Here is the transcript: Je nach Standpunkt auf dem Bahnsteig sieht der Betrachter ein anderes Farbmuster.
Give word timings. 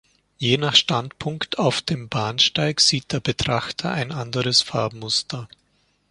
Je 0.39 0.57
nach 0.57 0.73
Standpunkt 0.73 1.59
auf 1.59 1.83
dem 1.83 2.09
Bahnsteig 2.09 2.81
sieht 2.81 3.11
der 3.11 3.19
Betrachter 3.19 3.91
ein 3.91 4.11
anderes 4.11 4.63
Farbmuster. 4.63 5.47